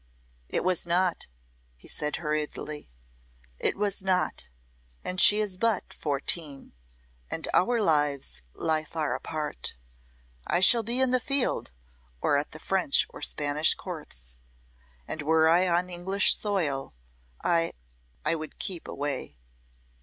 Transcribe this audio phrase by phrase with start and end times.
[0.49, 1.27] "It was not,"
[1.75, 2.89] he said, hurriedly.
[3.59, 4.47] "It was not
[5.03, 6.73] and she is but fourteen
[7.29, 9.75] and our lives lie far apart.
[10.47, 11.69] I shall be in the field,
[12.19, 14.39] or at the French or Spanish Courts.
[15.07, 16.95] And were I on English soil
[17.43, 17.73] I
[18.25, 19.37] I would keep away."